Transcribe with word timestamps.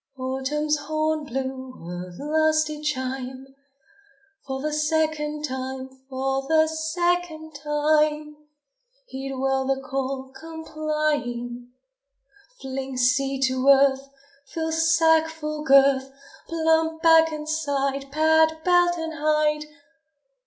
Autumn's 0.17 0.77
horn 0.77 1.25
blew 1.25 1.75
a 1.87 2.09
lusty 2.19 2.81
chime; 2.81 3.45
For 4.47 4.59
the 4.59 4.73
second 4.73 5.43
time, 5.45 5.89
for 6.09 6.47
the 6.47 6.65
second 6.65 7.53
time! 7.53 8.35
Heed 9.05 9.33
well 9.35 9.67
the 9.67 9.79
call, 9.79 10.31
complying. 10.35 11.73
Fling 12.59 12.97
seed 12.97 13.43
to 13.43 13.67
earth! 13.67 14.09
Fill 14.47 14.71
sack's 14.71 15.33
full 15.33 15.63
girth! 15.63 16.11
Plump 16.47 17.03
back 17.03 17.31
and 17.31 17.47
side! 17.47 18.11
Pad 18.11 18.57
belt 18.65 18.97
and 18.97 19.13
hide! 19.19 19.65